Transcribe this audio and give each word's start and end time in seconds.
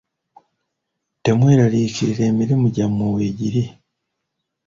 Temweraliikirira 1.23 2.23
emirimu 2.31 2.65
gyammwe 2.75 3.05
weegiri. 3.15 3.63